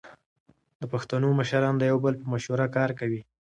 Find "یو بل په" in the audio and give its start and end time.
1.91-2.25